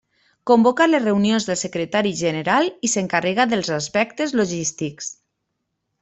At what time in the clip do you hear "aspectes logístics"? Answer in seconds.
3.79-5.11